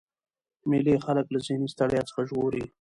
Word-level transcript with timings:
مېلې 0.69 0.95
خلک 1.05 1.25
له 1.33 1.39
ذهني 1.45 1.67
ستړیا 1.73 2.01
څخه 2.09 2.21
ژغوري. 2.27 2.63